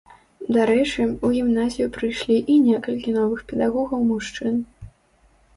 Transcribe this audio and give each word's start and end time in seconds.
Дарэчы, 0.55 1.03
у 1.27 1.29
гімназію 1.35 1.87
прыйшлі 1.97 2.37
і 2.53 2.55
некалькі 2.71 3.15
новых 3.19 3.45
педагогаў-мужчын. 3.53 4.55